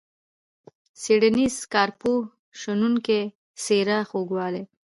[1.01, 2.19] څیړنیز، کارپوه،
[2.59, 3.21] شنونکی،
[3.63, 4.63] څیره، خوږوالی.